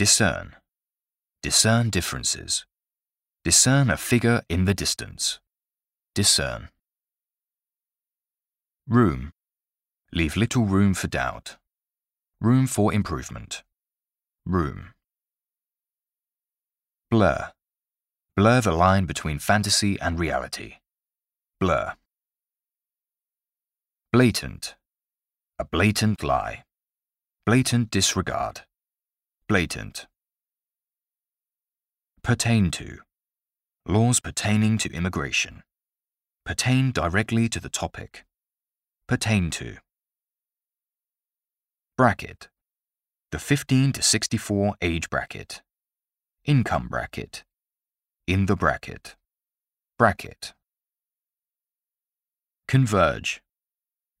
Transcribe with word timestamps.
Discern. 0.00 0.56
Discern 1.42 1.90
differences. 1.90 2.64
Discern 3.44 3.90
a 3.90 3.98
figure 3.98 4.40
in 4.48 4.64
the 4.64 4.72
distance. 4.72 5.40
Discern. 6.14 6.70
Room. 8.88 9.30
Leave 10.10 10.38
little 10.38 10.64
room 10.64 10.94
for 10.94 11.06
doubt. 11.06 11.58
Room 12.40 12.66
for 12.66 12.94
improvement. 12.94 13.62
Room. 14.46 14.94
Blur. 17.10 17.52
Blur 18.38 18.62
the 18.62 18.72
line 18.72 19.04
between 19.04 19.38
fantasy 19.38 20.00
and 20.00 20.18
reality. 20.18 20.76
Blur. 21.60 21.92
Blatant. 24.14 24.76
A 25.58 25.66
blatant 25.66 26.22
lie. 26.22 26.64
Blatant 27.44 27.90
disregard. 27.90 28.62
Blatant. 29.50 30.06
Pertain 32.22 32.70
to. 32.70 32.98
Laws 33.84 34.20
pertaining 34.20 34.78
to 34.78 34.92
immigration. 34.92 35.64
Pertain 36.46 36.92
directly 36.92 37.48
to 37.48 37.58
the 37.58 37.68
topic. 37.68 38.24
Pertain 39.08 39.50
to. 39.50 39.78
Bracket. 41.98 42.48
The 43.32 43.40
15 43.40 43.90
to 43.94 44.02
64 44.02 44.76
age 44.80 45.10
bracket. 45.10 45.62
Income 46.44 46.86
bracket. 46.86 47.42
In 48.28 48.46
the 48.46 48.54
bracket. 48.54 49.16
Bracket. 49.98 50.54
Converge. 52.68 53.42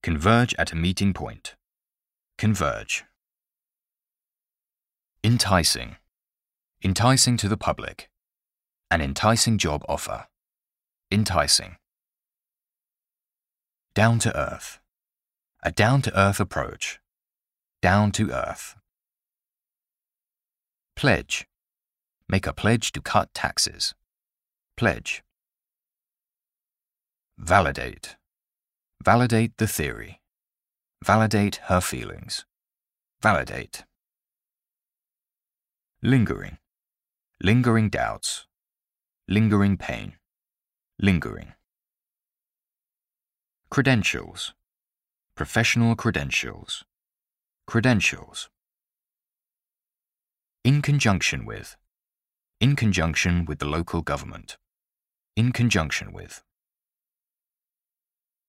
Converge 0.02 0.56
at 0.58 0.72
a 0.72 0.76
meeting 0.76 1.12
point. 1.12 1.54
Converge. 2.36 3.04
Enticing. 5.22 5.96
Enticing 6.82 7.36
to 7.36 7.46
the 7.46 7.58
public. 7.58 8.08
An 8.90 9.02
enticing 9.02 9.58
job 9.58 9.84
offer. 9.86 10.28
Enticing. 11.10 11.76
Down 13.92 14.18
to 14.20 14.34
earth. 14.34 14.80
A 15.62 15.70
down 15.70 16.00
to 16.02 16.18
earth 16.18 16.40
approach. 16.40 17.00
Down 17.82 18.12
to 18.12 18.32
earth. 18.32 18.76
Pledge. 20.96 21.46
Make 22.26 22.46
a 22.46 22.54
pledge 22.54 22.90
to 22.92 23.02
cut 23.02 23.34
taxes. 23.34 23.94
Pledge. 24.78 25.22
Validate. 27.36 28.16
Validate 29.04 29.58
the 29.58 29.66
theory. 29.66 30.22
Validate 31.04 31.56
her 31.64 31.82
feelings. 31.82 32.46
Validate. 33.20 33.84
Lingering. 36.02 36.56
Lingering 37.42 37.90
doubts. 37.90 38.46
Lingering 39.28 39.76
pain. 39.76 40.14
Lingering. 40.98 41.52
Credentials. 43.68 44.54
Professional 45.34 45.94
credentials. 45.94 46.84
Credentials. 47.66 48.48
In 50.64 50.80
conjunction 50.80 51.44
with. 51.44 51.76
In 52.62 52.76
conjunction 52.76 53.44
with 53.44 53.58
the 53.58 53.68
local 53.68 54.00
government. 54.00 54.56
In 55.36 55.52
conjunction 55.52 56.14
with. 56.14 56.42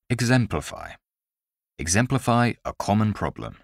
Exemplify. 0.10 0.92
Exemplify 1.78 2.54
a 2.64 2.72
common 2.80 3.12
problem. 3.12 3.58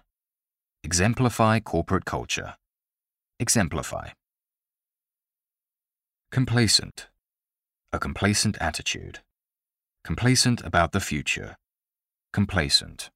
Exemplify 0.84 1.60
corporate 1.60 2.04
culture. 2.04 2.56
Exemplify. 3.40 4.08
Complacent. 6.32 7.06
A 7.92 7.98
complacent 8.00 8.58
attitude. 8.60 9.20
Complacent 10.02 10.60
about 10.62 10.90
the 10.90 11.00
future. 11.00 11.56
Complacent. 12.32 13.10